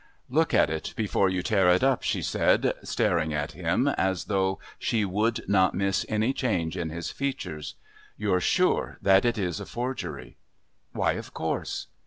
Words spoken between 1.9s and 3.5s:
she said, staring